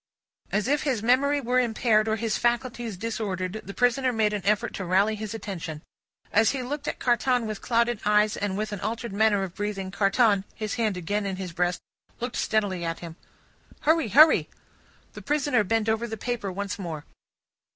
As 0.51 0.67
if 0.67 0.81
his 0.81 1.03
memory 1.03 1.39
were 1.39 1.59
impaired, 1.59 2.07
or 2.07 2.15
his 2.15 2.35
faculties 2.35 2.97
disordered, 2.97 3.61
the 3.63 3.73
prisoner 3.75 4.11
made 4.11 4.33
an 4.33 4.43
effort 4.45 4.73
to 4.73 4.83
rally 4.83 5.13
his 5.13 5.35
attention. 5.35 5.83
As 6.33 6.49
he 6.53 6.63
looked 6.63 6.87
at 6.87 6.97
Carton 6.97 7.45
with 7.45 7.61
clouded 7.61 7.99
eyes 8.03 8.35
and 8.35 8.57
with 8.57 8.71
an 8.71 8.79
altered 8.79 9.13
manner 9.13 9.43
of 9.43 9.53
breathing, 9.53 9.91
Carton 9.91 10.43
his 10.55 10.73
hand 10.73 10.97
again 10.97 11.27
in 11.27 11.35
his 11.35 11.53
breast 11.53 11.81
looked 12.19 12.37
steadily 12.37 12.83
at 12.83 13.01
him. 13.01 13.15
"Hurry, 13.81 14.07
hurry!" 14.07 14.49
The 15.13 15.21
prisoner 15.21 15.63
bent 15.63 15.87
over 15.87 16.07
the 16.07 16.17
paper, 16.17 16.51
once 16.51 16.79
more. 16.79 17.05